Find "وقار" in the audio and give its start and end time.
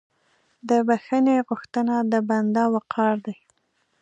2.75-3.15